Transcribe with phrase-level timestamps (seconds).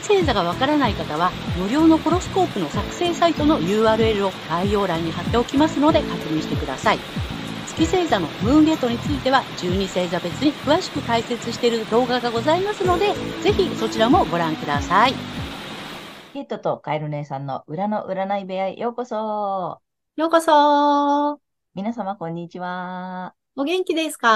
[0.00, 6.98] 月星座がわからない方は、無料のホロスコープの作成サイトの URL を概要欄に貼っておきますので確認してください。
[7.66, 15.14] 月星座のムーンゲートについては12星座別に詳しく解説している動画がございますので、ぜひそちらもご覧ください。
[16.32, 19.80] ケイトとカエル姉さんの裏の占い部屋へようこそ。
[20.16, 21.40] ようこそ。
[21.74, 23.34] 皆様こんにちは。
[23.56, 24.28] お元気ですか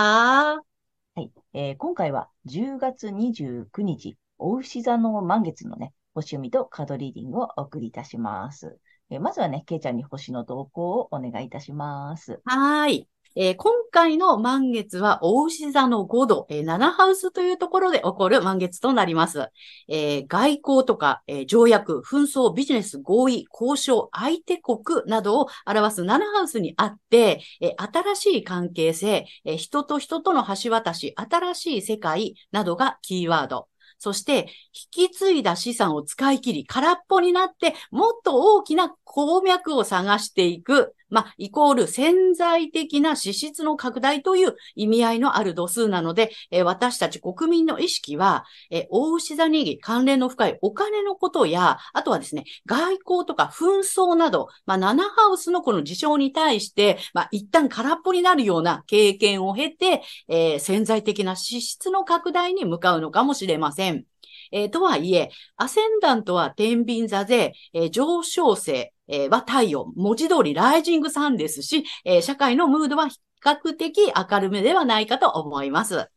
[1.15, 8.77] はい、えー、今回は10月29日、お牛座の満月のね、星読みとカードリーディングをお送りいたします。
[9.09, 12.41] えー、まずはね、ケイちゃんに星の動向をお願いいたします。
[12.45, 13.09] はい。
[13.35, 19.49] えー、今回の満月は、大牛座の5度、えー、7ハウスというところで起こる満月となります。
[19.89, 33.69] えー、外交とか、え条約、紛争、ビジネス、合意、交渉、相手国などを表す7ハウスにあって、え新しい関係性、え人と人との橋渡し、新しい世界などがキーワード。
[34.03, 34.49] そして、
[34.97, 40.97] 引き継いだ資産を使い切り、空っぽになって、もっと大きな鉱脈を探していく。
[41.13, 64.05] まあ、イコール潜在的な支出の拡大という意味合いのある度数なので、え私たち国民の意識は、え大牛座に関連の深いお金のことや、あとはですね、外交とか紛争など、まあ、7ハウスのこの事象に対して、まあ、一旦空っぽになるような経験を経て、えー、潜在的な支出の拡大に向かうのかもしれません。
[64.53, 76.09] えー、とはいえ、アセンダントは天秤座で、えー、上昇性、えー、は太陽、文字通りライジングさんですし、え社会のムードは比較的明るめではないかと思います。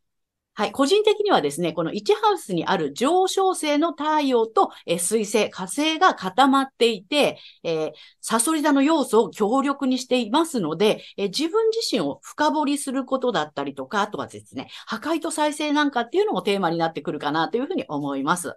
[0.57, 0.72] はい。
[0.72, 7.91] 個人的にはですね、この1ハウスにある上昇性の太陽と、え水星、火星が固まっていて、えー、
[8.22, 18.55] サソリ座の要素を強力にしていますので、え自分自身を深掘りすることだったりとか、あとはですね、破壊と再生なんかっていうのもテーマになってくるかなというふうに思います。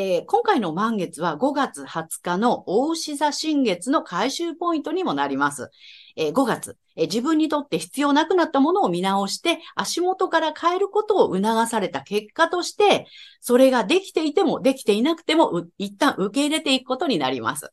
[0.00, 5.68] で、今回の満月は5月20日の大牛座新月の回収ポイントにもなります。
[6.16, 13.08] え、5月、え、自分にとって必要なくなったものを見直して足元から変えることを促された結果として、
[13.42, 17.70] それができていてもできていなくても一旦受け入れていくことになります。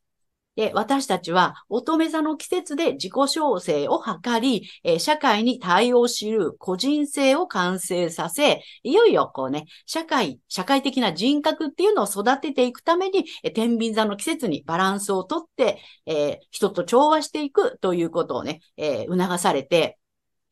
[0.57, 19.96] で、私たちは乙女座の季節で自己調整を図り、え社会に対応しる個人性を完成させ、いよいよこうね、社会、社会的な人格っていうのを育てていくために、え天秤座の季節にバランスをとって、えー、人と調和していくということをね、えー、促されて、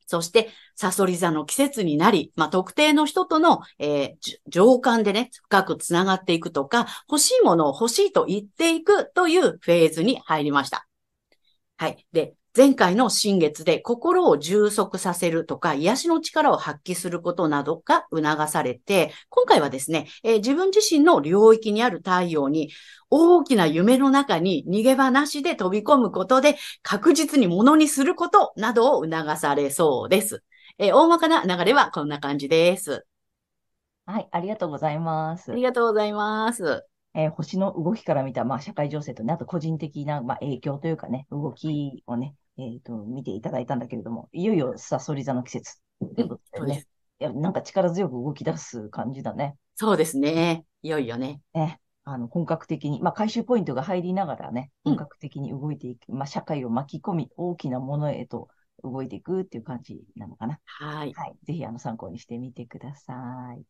[0.06, 10.86] そして、サソリ座の季節になり、まあ、特定の人との、えー、情感でね、深くつながっていくとか、欲しいものを欲しいと言っていくというフェーズに入りました。
[11.76, 12.06] はい。
[12.12, 22.70] で、前回の新月で心を充足させるとか、癒しの力を発揮することなどが促されて、今回はですね、えー、自分自身の領域にある太陽に
[23.10, 30.42] 大きな夢の中に逃げ場なしで飛び込むことで確実にものにすることなどを促されそうです。
[30.78, 33.04] えー、大まかな流れはこんな感じです。
[34.06, 35.52] はい、ありがとうございます。
[35.52, 36.86] ありがとうございます。
[37.12, 46.86] えー、星の動きから見た、まあ、社会情勢とね、あと個人的な、まあ、影響というかね、動きをね、えっ、ー、と、見ていただいたんだけれども、いよいよサソリ座の季節ということでね。
[47.18, 49.56] いや、なんか力強く動き出す感じだね。
[49.74, 50.64] そうですね。
[50.82, 51.40] いよいよね。
[51.54, 51.80] ね。
[52.04, 58.48] あの、本格的に、まあ、回収ポイントが入りながらね、本格的に動いていく、うん、まあ、社会を巻き込み、大きなものへと
[58.84, 60.60] 動いていくっていう感じなのかな。
[60.64, 61.12] はい。
[61.14, 61.36] はい。
[61.44, 63.62] ぜひ、あの、参考にしてみてください。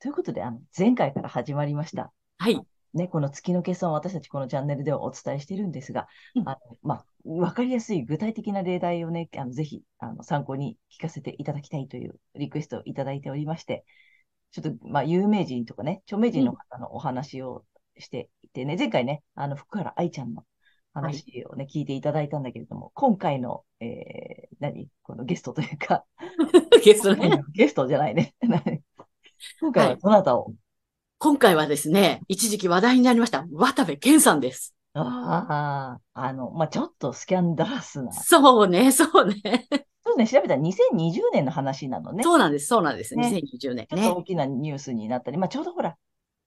[0.00, 2.12] ということで、あの、前回から始まりました。
[2.38, 2.60] はい。
[2.94, 13.84] ね、この月の計算を私たちこのチャンネルではお伝えしているんですが、うん、あのまあ、わかりやすい具体的な例題をね、あのぜひあの参考に聞かせていただきたいというリクエストをいただいておりまして、
[14.50, 17.64] ちょっと、まあ、有名人とかね、著名人の方のお話を
[17.98, 20.44] していてね、うん、前回ね、あの、福原愛ちゃんの
[20.94, 24.88] 話をね、はい、聞いていただいたんだけれども、今回の、えー、何？
[25.02, 26.04] このゲストというか、
[26.82, 27.42] ゲストね。
[27.52, 28.34] ゲストじゃないね。
[29.60, 30.54] 今回はどなたを、はい
[31.20, 34.77] 今回はですね、一時期話題になりました、渡部健さんです。
[35.02, 38.12] ああ、あの、まあ、ちょっとスキャンダラスな。
[38.12, 39.68] そうね、 そうね。
[40.04, 42.22] そうね、調べたら2020年の話なのね。
[42.22, 43.14] そうなんです、そうなんです。
[43.14, 43.86] ね、2020年、ね。
[43.90, 45.96] ちょっと大きなニュースになったり、まあ、ちょうどほら、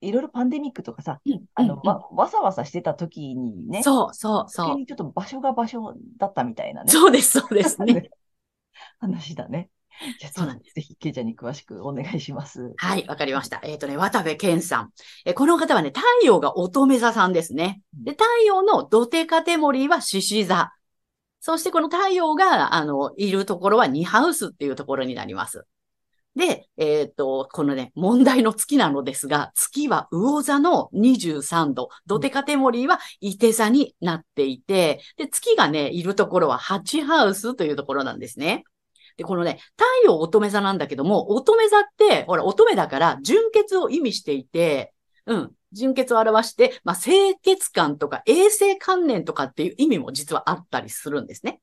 [0.01, 4.65] いろいろパンデミックとかさ、うんあの、うんわ、わさわさしてた時にね、そうそうそう。
[4.65, 6.91] 余計にちょっと場所が場所だったみたいなね。
[6.91, 8.09] そうです、そうですね。
[8.99, 9.69] 話だね。
[10.19, 12.73] じゃあそうなんですぜひ、ケイちゃんに詳しくお願いします。
[12.77, 13.59] はい、わかりました。
[13.63, 14.89] えっ、とね、渡部健さん。
[15.25, 17.81] えーこの方はね、太陽が乙女座さんですね。
[17.93, 20.71] で、太陽の土手カテモリーは獅子座。
[21.39, 25.65] そしてこの太陽が、あの、いるところはニハウスっていうところになります。
[26.35, 38.63] で、えっ、と、このね、問題の月なのですが、月は魚座の23度、土手カテモリーは伊手座になっていて、で、月がね、いるところは8ハウスというところなんですね。
[39.21, 44.95] で、このね、太陽乙女座なんだけども、乙女座って、ほら、乙女だから、純潔を意味していて、
[45.27, 51.61] うん、純潔を表して、まあ、清潔感とか衛生観念とかっていう意味も実はあったりするんですね。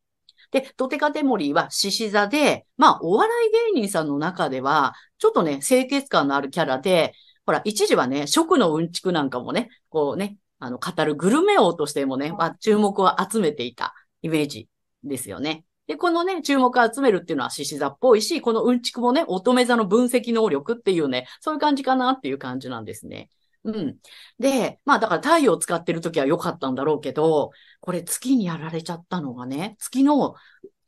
[0.52, 7.12] で、ドテカテモリーは獅子座で、まあ、お笑い芸人さんの中では、ちょっとね、清潔感のあるキャラで、
[7.44, 14.68] ほら、一時はね、食のうんちくなんかもね、こうね、あの、語るグルメ王としてもね、まあ、注目を集めていたイメージ
[15.02, 15.64] ですよね。
[15.88, 23.30] で、このね、注目を集めるっていうのは獅子座っぽいし、このうんちくもね、乙女座の分析能力っていうね、そういう感じかなっていう感じなんですね。
[23.64, 23.96] うん。
[24.38, 30.34] で、まあだから太陽を使ってる時は良かったんだろうけど、これ月にやられちゃったのがね、月の、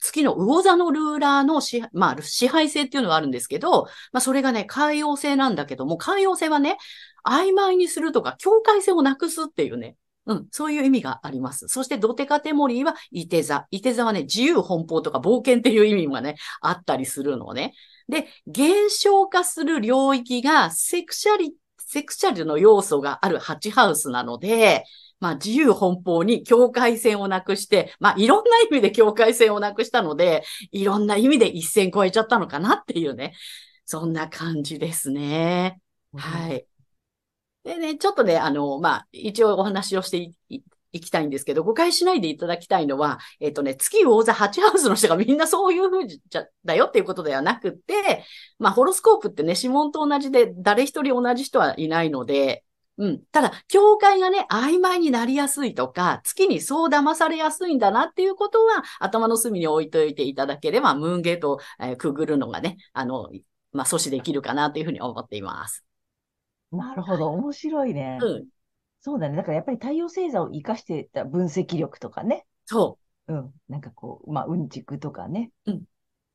[0.00, 6.76] 月の魚座のルーラーの支、まあ支配性っていうのがあるんですけど、まあそれがね、海洋性なんだけども、海洋性はね、
[7.24, 9.96] 曖昧にするとか、境界線をなくすっていうね、
[10.30, 11.66] うん、そういう意味があります。
[11.66, 13.66] そして、ドテカテモリーは、イテ座。
[13.72, 17.74] イテ座はね、自由奔放とか冒険っていう意味がね、あったりするのね。
[18.08, 24.84] で、減少化する領域が、セクシャリ、セクシャルの要素がある8ハウスなので、
[25.18, 33.34] まあ、自由奔放に境界線をなくして、まあ、いろんな意味で境界線をなくしたので、いろんな意味で一線越えちゃったのかなっていうね、
[33.84, 35.80] そんな感じですね。
[36.16, 36.69] はい。
[37.64, 40.30] でね、ちょっとね、あの、まあ、一応お話をして
[40.92, 48.24] いきたいんですけど、誤解しないでいただきたいのは、えっ、とね、月魚座8ハウスの人がみんなそういう風じゃだよっていうことではなくて、
[48.58, 52.64] まあ、ホロスコープってね、指紋と同じで、誰一人同じ人はいないので、
[52.96, 53.22] うん。
[53.32, 63.30] ただ、境界がね、曖昧になりやすいとか、月にそう騙されやすいんだなっていうことは、頭の隅に置いといていただければ、ムーンゲートを、えーくぐるのがね、あの、
[63.72, 65.84] まあ、阻止できるかなというふうに思っています。
[66.72, 68.18] なるほど、面白いね。
[68.20, 68.46] うん。
[69.00, 69.36] そうだね。
[69.36, 72.46] だからやっぱり太陽星座を活かしてた分析力とかね。
[72.66, 73.52] そうん。
[73.68, 75.50] なんかこう、まあ、うんちくとかね。
[75.66, 75.82] うん。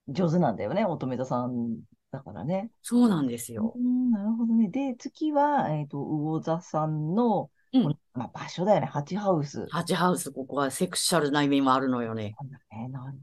[0.07, 1.79] 上手なんだよね、乙女座さん
[2.11, 2.69] だからね。
[2.71, 2.75] う。
[2.81, 3.73] そうなんですよ。
[3.75, 4.69] うん、なるほどね。
[4.69, 9.67] で、月は、えっ、と、魚座さんの、うんまあ、場所だよね、ハチハウス。
[9.69, 12.35] ハチハウス、ここはセクシャルな意味もあるのよね。
[12.39, 13.19] なんだね、なん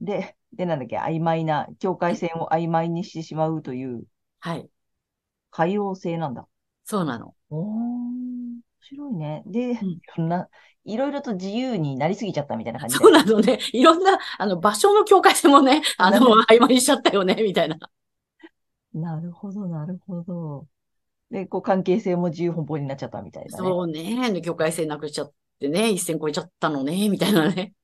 [0.00, 4.04] で、で、なんだっけ、曖昧な、境界線を曖昧にしてしまうという、
[4.40, 4.68] はい。
[5.50, 6.46] 海洋性なんだ。
[6.84, 7.34] そうなの。
[7.50, 9.42] おー、面白いね。
[9.46, 10.48] で、んいろんな、
[10.84, 13.04] いろいろと自由になりすぎちゃったみたいな感じで。
[13.04, 13.58] そうなのね。
[13.72, 16.18] いろんな、あの、場所の境界線もね、あの、
[16.48, 17.78] 曖昧にしちゃったよね、みたいな。
[18.94, 20.66] なるほど、なるほど。
[21.30, 23.68] で、こう、関係性も自由奔放になっちゃったみたいなね。
[23.68, 24.40] そうね。
[24.40, 27.74] 境界線なくしちゃってね、一線越えちゃったのね、みたいなね。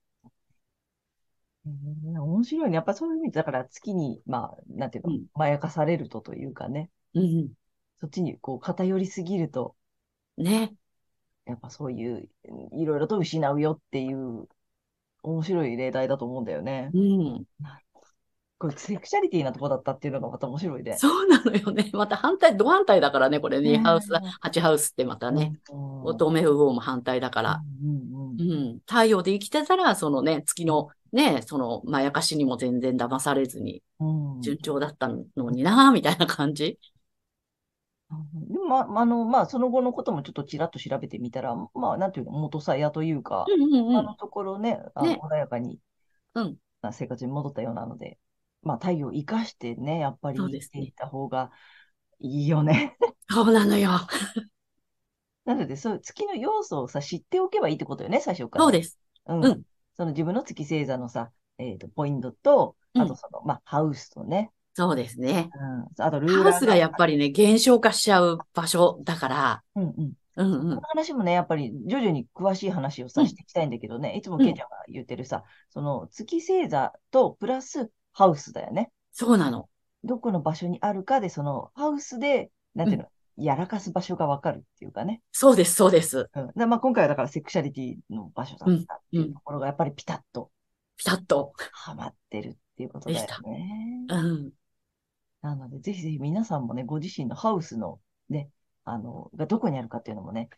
[1.64, 2.76] 面白いね。
[2.76, 7.52] やっぱそういう意味で、だから月に、まあ、なんていうの、うんまやかされるとというかね、うん。
[8.00, 9.75] そっちにこう偏りすぎると、
[10.37, 10.75] ね。
[11.46, 12.28] やっぱそういう、
[12.72, 14.49] いろいろと失うよっていう、
[15.23, 16.90] 面白い例題だと思うんだよね。
[16.94, 17.44] うん。
[18.59, 20.97] これ、セクシャリティなとこだったっていうのがまた面白いね。
[20.97, 21.90] そうなのよね。
[21.92, 23.73] また反対、ド反対だからね、これね。
[23.73, 24.09] ねハウス、
[24.42, 25.61] 8ハウスってまたね。
[25.71, 26.02] うん。
[26.04, 27.61] 乙女魚も反対だから。
[27.83, 28.44] うんうんう
[28.75, 28.78] ん。
[28.87, 34.40] 太陽で生きてたら、そのね、月のね、その、まやかしにも全然騙されずに、うん。
[34.40, 36.78] 順調だったのにな、みたいな感じ。
[38.35, 43.97] でも、ま、あの、まあ、その後のこともちょっとちらっと調べてみたら、まあ、なんていうの、元さやというか、うんうんうん。
[43.97, 45.80] あのところね、あのね穏やかに、
[46.35, 48.18] うんな生活に戻ったようなので、
[48.62, 51.50] まあ、太陽を生かしてね、やっぱり生きていった方が
[52.21, 52.97] いいよね。
[53.30, 53.90] そうなのよ。
[55.44, 58.64] なので、そう月の要素をさ、知っておけばいいってことよね、最初から。
[58.64, 58.99] そうです。
[59.26, 59.44] うん。
[59.44, 59.62] うん
[59.97, 65.50] その自分の月星座のさ、えっと、ポイントと、うんあとその、まあ、ハウスとね、そうですね。
[65.97, 66.04] うん。
[66.04, 70.12] あと、ルーラーハウスがやっぱりね、減少化しちゃう場所だから、うんうん。
[70.37, 70.81] うんうんこの。
[70.81, 78.90] 話もね、やっぱり徐々に詳しい話をさ、うんしていきたいんだけどね、いつもうんケイちゃんが言ってるさ、その月星座とプラスハウスだよね。
[79.12, 79.69] そうなの。
[80.02, 85.23] どこの場所にあるかで、そのハウスで、なんていうの、やらかす場所がわかるっていうかね。
[85.31, 86.28] そうです、そうです。
[86.35, 86.50] うん。
[86.57, 90.50] でまあ、今回はだからセクシャリティの場所だったっていうところが、やっぱりピタッと
[90.97, 91.52] ピタッと。
[91.73, 94.07] はまってるっていうことだよね。
[94.09, 94.52] うん。
[95.45, 98.49] なので、ぜひぜひ皆さんもね、ご自身のハウスのね、
[98.85, 100.49] あの、がどこにあるかっていうのもね、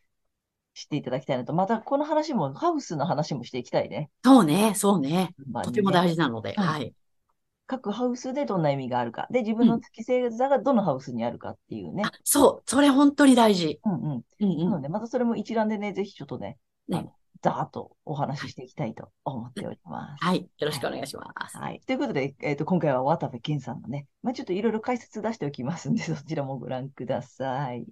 [0.74, 1.52] 知っていただきたいなと。
[1.52, 4.10] また、この話も、ハウスの話もしていきたいね。
[4.24, 5.34] そうね、そうね。
[5.50, 6.94] まあねとても大事なので、うんはい。
[7.66, 9.26] 各ハウスでどんな意味があるか。
[9.32, 12.04] で、自分の月星座がどのハウスにあるかっていうね。
[12.06, 13.80] あ、そう、それ本当に大事。
[13.84, 14.24] うんうん。
[14.38, 14.58] うんうん。
[14.66, 17.10] なので、またそれも一覧でね、ぜひちょっとね、ね
[17.42, 20.24] ざーっとお話ししていきたいと思っております。
[20.24, 20.38] はい。
[20.58, 21.56] よろしくお願いします。
[21.56, 21.80] はい。
[21.86, 27.86] ということで、えっ、と、今回は渡部健さんのね、まあ、ちょっといろいろ解説出しておきますんで、 そちらもご覧ください。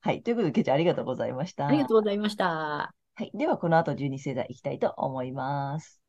[0.00, 0.22] はい。
[0.22, 1.66] ということで、ケイちゃんありがとうございました。
[1.66, 2.46] ありがとうございました。
[2.46, 3.30] はい。
[3.34, 6.00] では、この後、12星座いきたいと思います。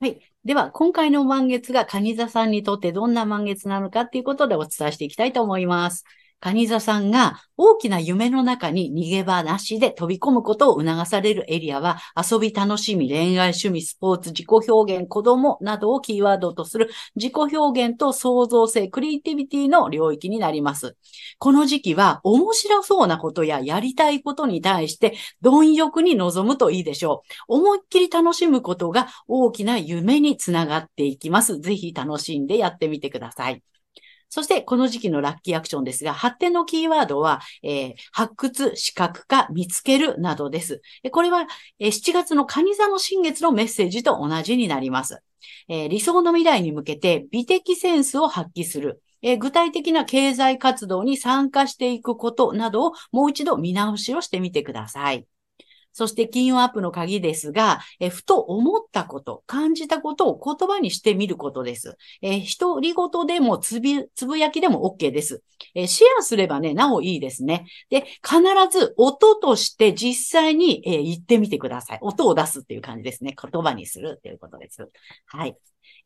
[0.00, 0.20] はい。
[0.44, 6.04] では、今回の満月が蟹座さんにとってどんな満月なのかっていうことでお伝えしていきたいと思います。
[6.40, 20.96] 蟹座さんが大きな夢の中に逃げ場なしで飛び込むことを促されるエリアは、遊び、楽しみ、恋愛、趣味、スポーツ、自己表現、子供などをキーワードとする自己表現と創造性、クリエイティビティの領域になります。
[21.38, 27.56] この時期は面白そうなことややりたいことに対して貪欲に臨むといいでしょう。
[27.56, 31.58] 思いっきり楽しむことが大きな夢につながっていきます。
[31.60, 33.62] ぜひ楽しんでやってみてください。
[34.30, 40.82] そして、この時期のラッキーアクションですが、発展のキーワードは、えー発掘、視覚化、見つけるなどです。
[41.12, 41.46] これは、
[41.78, 45.22] えー7月の蟹座の新月のメッセージと同じになります。
[45.68, 49.02] えー理想の未来に向けて美的センスを発揮する。
[49.22, 55.26] え具体的な経済活動に参加していくことなどをもう一度見直しをしてみてください。
[55.98, 61.96] そして金運アップの鍵ですが、えふと思ったこと、感じたことを言葉にしてみることです。
[62.22, 65.42] えー、独り言でもつぶつぶやきでも OK です。
[65.74, 67.66] えシェアすればね、なおいいですね。
[67.90, 68.38] で、必
[68.70, 71.98] ず音として実際に、え言ってみてください。
[72.00, 73.34] 音を出すっていう感じですね。
[73.34, 74.88] 言葉にするっていうことです。
[75.26, 75.56] はい。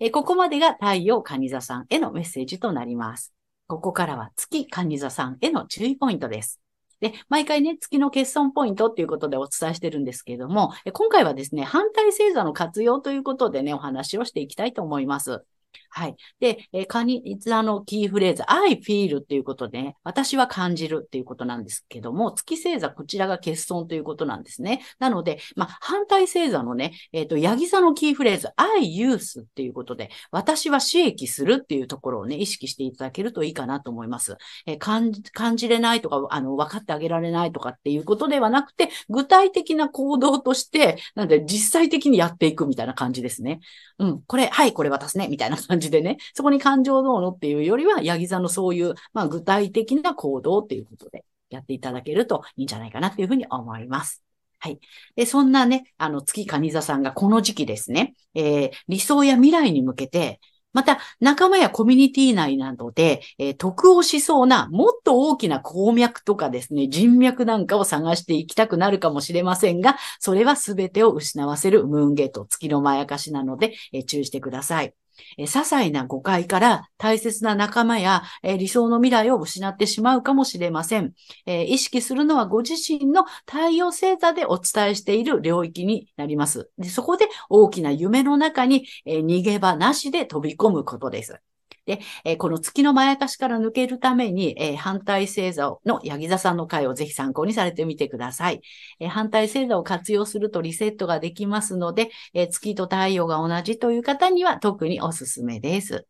[0.01, 3.35] えここまでが太陽蟹座さんへのメッセージとなります。
[3.67, 6.62] ここからは月蟹座さんへの注意ポイントです。
[7.03, 15.45] で、毎回ね、月の欠損ポイントっていうことでお伝えしてるんですけれども、今回はですね、反対星座の活用ということでね、お話をしていきたいと思います。
[15.91, 16.17] はい。
[16.41, 24.83] で、えー、カニ座のキーフレーズ、I feel っていうことでね、私は感じるっていうことなんですけども、月星座、こちらが欠損ということなんですね。
[24.99, 34.37] なので、まあ、反対星座のね、えっ、と、ヤギ座のキーフレーズ、I use っていうことで、私は刺激するっていうところをね、意識していただけるといいかなと思います。
[34.67, 43.61] えー感じ感じれないとか、あの、分かってあげられないとかっていうことではなくて、具体的な行動として、なんで実際的にやっていくみたいな感じですね。
[43.99, 54.23] うん、これ、はい、これ渡すね、みたいな感じでね、そこに感情どうのっていうよりは、ヤギ座のそういう、まあ、具体的な行動っていうことでやっていただけるといいんじゃないかなっていうふうに思います。
[54.59, 54.79] はい。
[55.17, 60.41] で、そんなね、あの、月蟹座さんがこの時期ですね、えー理想や未来に向けて、
[60.73, 74.95] また、仲間やコミュニティ内などで、えー得をしそうな、もっと大きな鉱脈とかですね、人脈なんかを探していきたくなるかもしれませんが、それは全てを失わせるムーンゲート、月のまやかしなので、えー注意してください。
[75.39, 81.13] え些細な誤解から大切な仲間や、え理想の未来を失ってしまうかもしれません。
[81.47, 86.71] え意識するのはご自身の太陽星座でお伝えしている領域になります。
[86.79, 91.41] でそこで大きな夢の中に、え逃げ場なしで飛び込むことです。
[91.87, 98.61] で、えーこの月のまやかしから抜けるために、えー反対星座のヤギ座さんの回をぜひ参考にされてみてください。
[99.01, 106.07] えー反対星座を活用するとリセットができますので、えー月と太陽が同じという方には特におすすめです。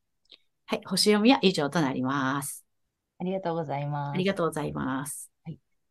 [0.67, 2.65] はい、星読みは以上となります。
[3.19, 4.15] ありがとうございます。
[4.15, 5.32] ありがとうございます。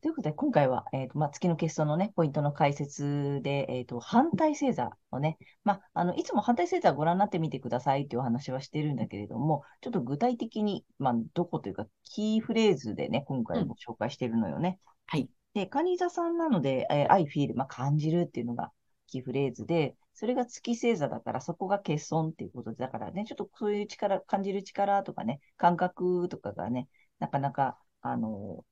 [0.02, 14.80] ということで、今回は、えーとまあ、月の欠損のね、ポイントの解説で、えーと、反対星座をね、まあ、あの、いつも反対星座をご覧になってみてくださいっていうお話はしてるんだけれども、ちょっと具体的に、まあ、どこというか、キーフレーズでね、今回も紹介してるのよね。
[15.06, 15.30] はい。
[15.54, 18.72] で、カニ座さんなので、えー、I feel、まあ、感じるっていうのが
[19.06, 26.88] キーフレーズで、それが月星座だから、そこが欠損っていうことで、だからね、ちょっとそういう力、感じる力とかね、感覚とかがね、
[27.20, 28.66] なかなか、あの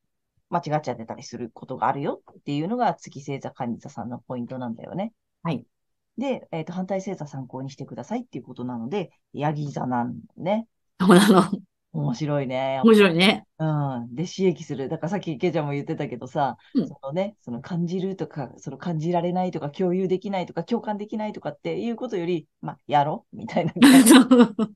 [0.50, 5.14] 間違っちゃってたりすることがあるよっていうのが月星座、カニ座さんのポイントなんだよね。
[5.44, 5.66] はい。
[6.18, 10.68] で、えっ、と、反対星座参考にしてくださいっていうことなので、ヤギ座なんね。
[11.00, 11.44] そうなの。
[11.92, 12.82] 面白いね。
[12.84, 13.46] 面白いね。
[13.58, 14.16] うん。
[14.16, 14.90] で、刺激する。
[14.90, 23.74] だからさっきケイちゃんも言ってたけどさ、うんそのね、その感じるとか、その感じられないとか、共有できないとか、共感できないとかっていうことより、まあ、やろうみたいな。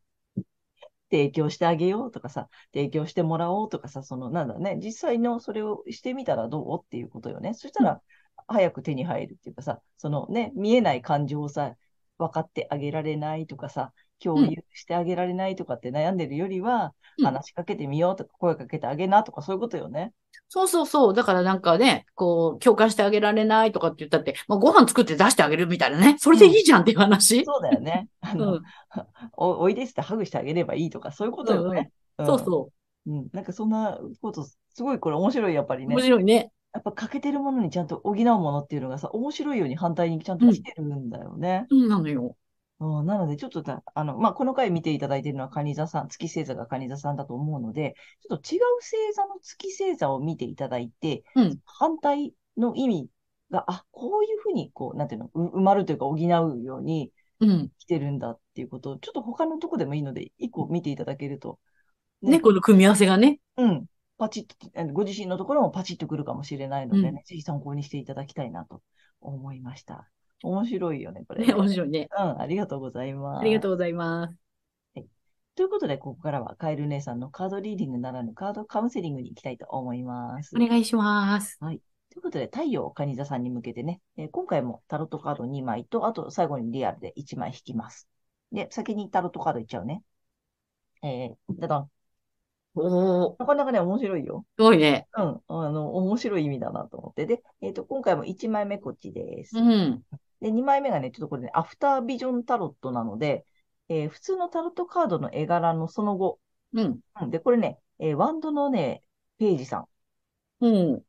[1.13, 7.53] 提供してあげようとかさ、提供してもらおうとかさ、その、なんだね、実際のそれをしてみたらどうっていうことよね。
[7.53, 8.01] そしたら、
[8.47, 11.75] 早く手に入るっていうかさ、そのね、見えない感情をさ、
[12.17, 16.91] 分かってあげられないとかさ、共有してあげられないとかって悩んでるよりは、うん
[17.21, 20.13] 話しかけてみようとか、声かけてあげなとか、そういうことよね。
[20.49, 21.13] そうそうそう。
[21.13, 26.15] だからなんかね、こう、共感してあげられないとかって言ったって、まあ、ご飯作って出してあげるみたいなね。
[26.17, 27.45] それでいいじゃんっていう話。
[27.45, 28.09] そうだよね。
[28.21, 28.61] あの、うん
[29.33, 31.91] おおいでってハグしてあげればいいとか、そういうことよね。
[32.23, 32.71] そうそ
[33.05, 33.17] うん。
[33.19, 33.27] うん。
[33.31, 35.87] なんかそんなこと、すごいこれ面白い、やっぱりう。
[35.87, 36.03] ね面。
[36.03, 36.51] 白いね。
[36.73, 41.67] やっぱ欠けてるものにちゃんと補うものっていうのがさ、面白いように反対にちゃんと来てるんだよね。
[41.69, 42.35] そうなのよ。
[42.79, 53.09] うん、なので、ちょっとだ、あの、まあ、この回見ていただいているのは蟹座さん、月星座が蟹座さんだと思うので、ちょっと違う星座の月星座を見ていただいて、うん反対の意味
[53.51, 56.19] が、あ、こういうふうに、こう、なんていうの、う埋まるというか補う
[56.63, 57.71] ようにうん。
[57.77, 61.59] 来てるんだっていうことを、ちょっと他のとこでもいいので、一個見ていただけると、
[62.21, 63.39] ね、この組み合わせがね。
[63.57, 63.85] うん、
[64.17, 68.81] パチッと、ご自身のところもパチッとくるかもしれないのでね、うんぜひ参考にしていただきたいなと
[69.19, 70.09] 思いました。
[70.43, 72.09] 面白いよね、これ、ね、面白いね。
[72.11, 73.41] うん、ありがとうございます。
[73.41, 74.35] ありがとうございます。
[75.55, 80.55] ということで、ここからはカエル姉さんのカードリーディングならぬカードカウンセリングに行きたいと思います。
[80.55, 81.59] お願いします。
[81.59, 81.79] とい
[82.17, 88.07] うことで、太陽蟹座さんに向けてね、えー今回もタロットカード2枚と、あと最後にリアルで1枚引きます。
[88.51, 90.03] で、先にタロットカードいっちゃうね。
[91.03, 91.89] えー、だだん。
[92.75, 94.45] おー、なかなかね、面白いよ。
[94.57, 95.07] すごいね。
[95.15, 95.41] うん。
[95.47, 97.27] あの、面白い意味だなと思って。
[97.27, 99.57] で、えっ、と、今回も1枚目こっちです。
[99.57, 100.03] うん。
[100.43, 103.45] で、2枚目がね、ちょっとこれね、アフタービジョンタロットなので、
[103.87, 106.39] えー普通のタロットカードの絵柄のその後、
[106.73, 106.99] うん。
[107.21, 109.03] うん、で、これね、えーワンドのね、
[109.39, 109.87] ページさん。
[110.59, 111.03] うん。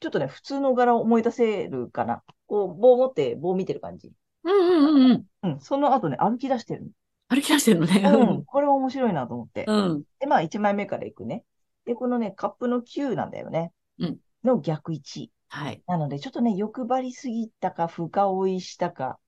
[0.00, 2.22] ちょっとね、普通の柄を思い出せるかな。
[2.46, 4.12] こう、棒持って棒見てる感じ。
[4.44, 5.50] うんうんうんうん。
[5.50, 6.90] うん、その後ね、歩き出してる
[7.28, 8.00] 歩き出してるのね。
[8.00, 8.20] の。
[8.20, 9.66] うん、 これは面白いなと思って。
[9.68, 10.04] うん。
[10.20, 11.44] で、まあ、1枚目からいくね。
[11.84, 13.72] で、このね、カップの9なんだよね。
[13.98, 14.18] うん。
[14.44, 15.32] の逆位置。
[15.48, 15.82] はい。
[15.86, 19.18] なので、ちょっとね、欲張りすぎたか、深追いしたか、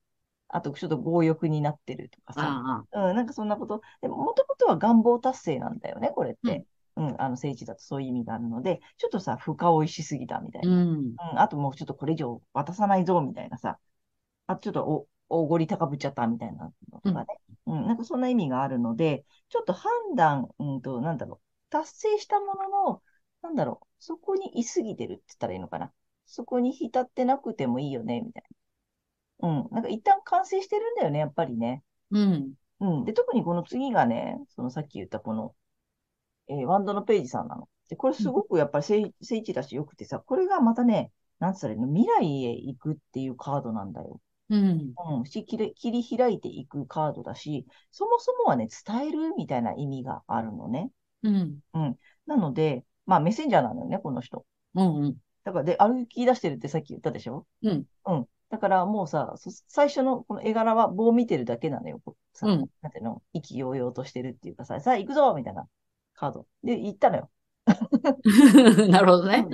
[0.47, 2.41] あと、ちょっと強欲になってるとかさ。
[2.43, 3.09] ああ。
[3.09, 3.81] うん、なんかそんなこと。
[4.01, 6.65] でも、もともとは願望達成なんだよね、これって。
[6.97, 10.69] うん、あの、聖地だとそういう意味があるので、ちょっとさ、深追いしすぎたみたいな。
[10.69, 10.89] うん。
[10.89, 13.79] うん、あともうちょっとこれ以上渡さないぞ、みたいなさ。
[14.47, 17.25] あとちょっとお、おごり高ぶっちゃったみたいなのとかね。
[17.67, 21.71] うん、なんかそんな意味があるので、ちょっと判断、うんと、なんだろう。
[21.71, 23.01] 達成したものの、
[23.41, 23.87] なんだろう。
[23.99, 25.93] そこに居すぎてるって言ったらいいのかな。
[26.31, 28.43] そこに浸ってなくてもいいよね、みたい
[29.39, 29.49] な。
[29.49, 29.69] うん。
[29.71, 31.83] なんか一旦完成してるんだよね、やっぱりね。
[32.11, 32.53] うん。
[32.79, 33.05] うん。
[33.05, 35.55] で、特にこの次がね、そのさっき言ったこの、
[36.47, 37.67] えーワンドのページさんなの。
[37.89, 44.21] で、これすごくやっぱり聖聖地だしよくてさ、これがまたね、なんつったらいいの、未来へ行くっていうカードなんだよ。
[44.49, 44.93] うん。
[45.19, 45.25] うん。
[45.25, 50.91] し切り切り開いていくカードだし、そもそもはね、伝えるみたいな意味があるのね。
[51.73, 51.97] うん。
[52.25, 54.45] なので、まあメッセンジャーなのよね、この人。
[54.75, 54.95] うん。
[55.05, 55.17] うん。
[55.43, 57.45] だから、で、歩き出してるってさっき言ったでしょ？
[57.63, 57.85] うん。
[58.05, 58.27] うん。
[58.49, 62.01] だからもうさ、そ最初のこの絵柄は棒見てるだけなのよ。
[62.33, 63.21] さ、うんなんていうの？
[63.33, 65.67] 意気揚々としてるっていうかさ、さあ行くぞみたいな
[66.15, 66.45] カード。
[66.63, 67.29] で、行ったのよ。
[68.89, 69.45] なるほどね。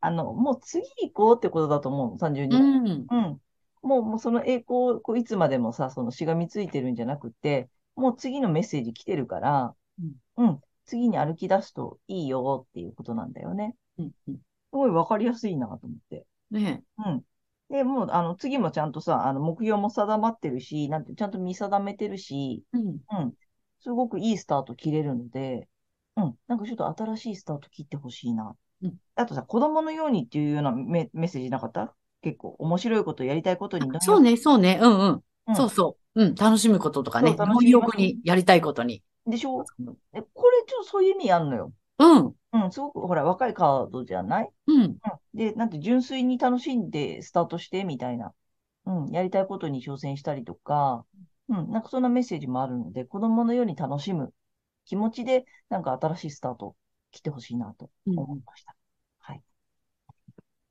[0.00, 2.56] あの、もう次行こうってことだと思う、単純に。
[2.56, 3.06] うん。
[3.10, 3.40] うん。
[3.82, 9.74] もう、もうその栄光、こういつまでもさ、そのしがみついてるんじゃなくて、もう次のメッセージ来てるから、
[10.36, 10.60] うん。
[10.84, 13.74] 次に歩き出すといいよっていうことなんだよね。
[13.98, 14.10] うん。
[14.28, 14.36] うん。
[14.76, 16.26] すごいわかりやすいなと思って。
[16.50, 17.22] ねうん。
[17.70, 22.98] で、もう、あの、次もちゃんとさ、あの、目標も定まってるし、なんて、ちゃんと見定めてるし、うん。
[23.10, 23.34] うん。
[23.80, 25.66] すごくいいスタート切れるので、
[26.16, 26.34] うん。
[26.46, 28.54] なんかちょっと新しいスタート切ってほしいな。
[28.82, 31.94] うんあとさ、子供のようにっていうようなメメッセージなかった？
[32.20, 34.78] 結構面白いことやりたいことにそうね、そうね。
[34.82, 35.22] うんうん。
[35.46, 36.22] うんそうそう。
[36.22, 36.34] うん。
[36.34, 37.34] 楽しむこととかね。
[37.34, 39.02] 楽しみにやりたいことに。
[39.26, 39.64] でしょ？
[40.12, 41.72] えこれちょっとそういう意味あんのよ。
[41.98, 42.34] うん。
[42.66, 44.50] うん、すごく、ほら、若いカードじゃない？
[44.66, 44.82] うん。
[44.82, 44.98] うん。
[45.34, 48.32] で、なんて純粋に楽しんでスタートしてみたいな。
[48.86, 51.04] うん、やりたいことに挑戦したりとか、
[51.48, 54.32] うん、なんかそんなメッセージもあるので、子供のように楽しむ
[54.84, 56.76] 気持ちで、なんか新しいスタート
[57.10, 58.76] 来てほしいなと思いました。
[59.18, 59.42] はい。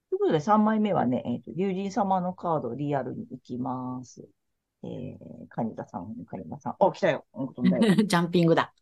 [0.10, 4.26] ということで、3枚目はね、えっ、と、竜神様のカードリアルに行きます。
[4.84, 5.18] えー、
[5.50, 6.76] カニダさん、カニダさん。
[6.80, 7.26] お、来たよ。
[8.06, 8.74] ジャンピングだ。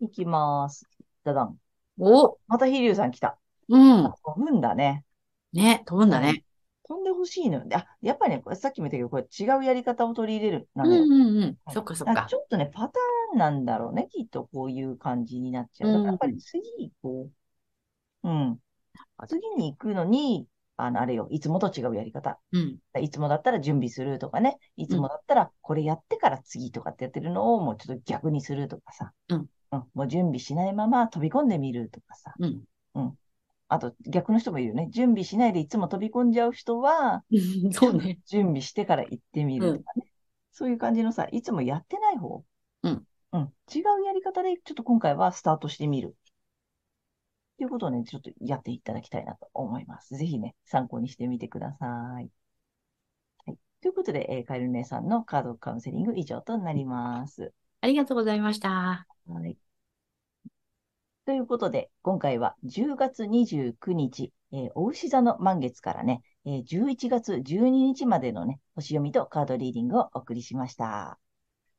[0.00, 0.86] 行きます。
[1.24, 1.58] ダダン。
[2.04, 3.38] おまた飛龍さん来た。
[3.68, 4.12] うん。
[4.24, 5.04] 飛ぶんだね。
[5.52, 6.44] ね、飛ぶんだね。
[6.88, 7.64] 飛んでほしいのよ。
[7.68, 10.68] であ、やっぱりね、これさっきも言ったけど、これ違うやり方を取り入れる。
[10.74, 11.04] なうんのよ。
[11.04, 11.58] うんうん。
[11.72, 12.34] そっかそっかち。
[12.34, 14.08] ょっとね、パターンなんだろうね。
[14.10, 15.92] きっとこういう感じになっちゃう。
[15.92, 17.30] だからやっぱり次行こ
[18.24, 18.28] う。
[18.28, 18.58] うん。
[19.28, 22.40] 次に行くのに、あの、あれよ、いつもと違うやり方。
[22.50, 22.78] うん。
[23.00, 24.58] いつもだったら準備するとかね。
[24.76, 29.12] いつもだったらこれやってから次とかってやってるのをもうちょっと逆にするとかさ。
[29.28, 29.46] うん。
[29.72, 29.84] うん。
[29.94, 32.34] もう準備しないまま飛び込んでみるとかさ。
[32.38, 32.62] うん。
[33.68, 34.88] あと逆の人もいるよね。
[34.90, 37.24] 準備しないでいつも飛び込んじゃう人は、
[37.72, 38.20] そうね。
[38.26, 40.06] 準備してから行ってみるとかね。
[40.52, 42.44] そういう感じのさ、いつもやってない方。
[42.82, 43.06] うん。
[43.32, 43.40] うん。
[43.74, 46.14] 違うやり方で、ちょっと今回はスタートしてみる。
[47.56, 50.16] ということをね、ちょっとやっていただきたいなと思います。
[50.16, 51.86] ぜひね、参考にしてみてくださ
[52.20, 52.30] い。
[53.46, 53.56] はい。
[53.80, 57.54] ということで、えーカエル姉さんのカードカウンセリング以上となります。
[57.80, 59.06] ありがとうございました。
[59.26, 59.56] はい。
[61.24, 71.18] ということで、今回は10月29日、えー、お牛座の満月からね、えー11月12日までのね、星読みとカードリーディングをお送りしました。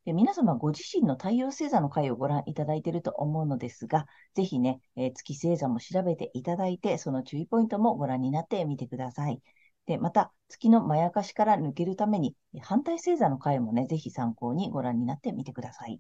[0.06, 9.42] で皆様ご自身の太陽星座の回をご覧いただいていると思うのですが、ぜひね、えー月星座も調べていただいて、その注意ポイントもご覧になってみてください。
[9.86, 16.00] で、また、月のまやかしから抜けるために、反対星座の回もね、ぜひ参考にご覧になってみてください。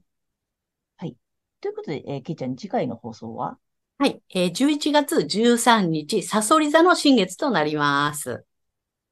[0.98, 1.18] はい。
[1.64, 3.58] ということで、えー、けいちゃん、次回の放送は？
[3.98, 4.22] はい。
[4.36, 8.44] えー11月13日、サソリ座の新月となります。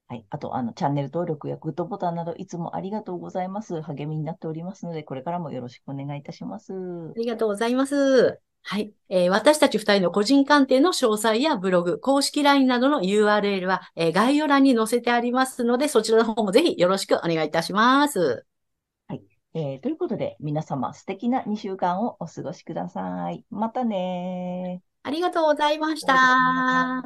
[0.09, 0.25] はい。
[0.29, 3.81] あと、あの、チャンネル登録やグッドボタンなど、いつもありがとうございます。
[3.81, 6.73] 励みになっておりますので、これからもよろしくお願いいたします。
[6.73, 8.37] ありがとうございます。
[8.63, 8.93] はい。
[9.07, 18.45] えー私たち二人の個人鑑定の詳細やブログ、公式 LINE などの URL は、えー概要欄に載せてありますので、そちらの方もぜひよろしくお願いいたします。
[19.53, 23.45] えーということで、皆様、素敵な2週間をお過ごしください。
[23.49, 24.91] またねー。
[25.03, 27.03] ありがとうございました。